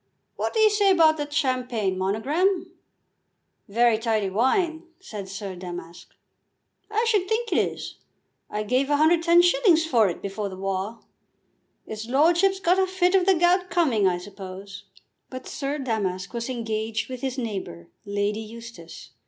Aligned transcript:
What 0.35 0.55
do 0.55 0.59
you 0.59 0.71
say 0.71 0.89
about 0.89 1.17
that 1.17 1.31
champagne, 1.31 1.95
Monogram?" 1.95 2.71
"Very 3.67 3.99
tidy 3.99 4.31
wine," 4.31 4.87
said 4.99 5.29
Sir 5.29 5.55
Damask. 5.55 6.15
"I 6.89 7.05
should 7.07 7.29
think 7.29 7.51
it 7.51 7.59
is. 7.59 7.97
I 8.49 8.63
gave 8.63 8.87
110s. 8.87 9.85
for 9.85 10.09
it 10.09 10.19
before 10.23 10.49
the 10.49 10.57
war. 10.57 11.01
'Is 11.85 12.09
lordship's 12.09 12.59
got 12.59 12.79
a 12.79 12.87
fit 12.87 13.13
of 13.13 13.27
the 13.27 13.35
gout 13.35 13.69
coming, 13.69 14.07
I 14.07 14.17
suppose." 14.17 14.85
But 15.29 15.47
Sir 15.47 15.77
Damask 15.77 16.33
was 16.33 16.49
engaged 16.49 17.07
with 17.07 17.21
his 17.21 17.37
neighbour, 17.37 17.89
Lady 18.03 18.39
Eustace. 18.41 19.11